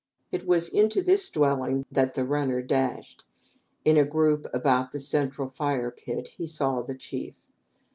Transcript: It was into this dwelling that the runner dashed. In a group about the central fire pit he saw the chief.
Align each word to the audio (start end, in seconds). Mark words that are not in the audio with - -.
It 0.31 0.47
was 0.47 0.67
into 0.67 1.03
this 1.03 1.29
dwelling 1.29 1.85
that 1.91 2.15
the 2.15 2.25
runner 2.25 2.63
dashed. 2.63 3.23
In 3.85 3.97
a 3.97 4.03
group 4.03 4.47
about 4.51 4.93
the 4.93 4.99
central 4.99 5.47
fire 5.47 5.91
pit 5.91 6.29
he 6.37 6.47
saw 6.47 6.81
the 6.81 6.95
chief. 6.95 7.45